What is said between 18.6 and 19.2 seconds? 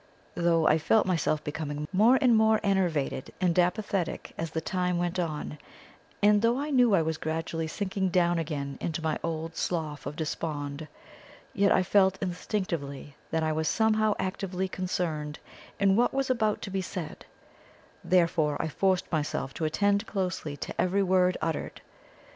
forced